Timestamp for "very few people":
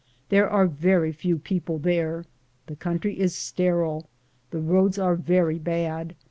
0.65-1.77